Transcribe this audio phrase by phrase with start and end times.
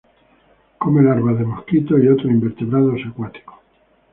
[0.81, 3.57] Come larvas de mosquito y otros invertebrados acuáticos.